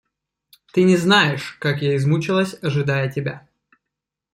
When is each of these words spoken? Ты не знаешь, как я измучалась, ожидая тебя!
Ты 0.73 0.81
не 0.81 0.97
знаешь, 0.97 1.57
как 1.61 1.83
я 1.83 1.95
измучалась, 1.95 2.55
ожидая 2.63 3.11
тебя! 3.11 3.47